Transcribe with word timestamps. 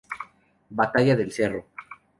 Batalla 0.79 1.15
del 1.15 1.31
Cerro. 1.31 1.67